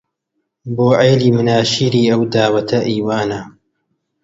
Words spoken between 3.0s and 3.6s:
وانە